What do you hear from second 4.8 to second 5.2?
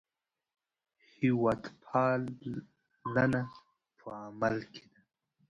ده.